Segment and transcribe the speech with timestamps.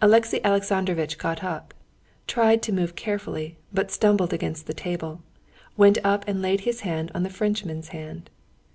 [0.00, 1.74] Alexey Alexandrovitch got up,
[2.26, 5.20] tried to move carefully, but stumbled against the table,
[5.76, 8.30] went up and laid his hand in the Frenchman's hand.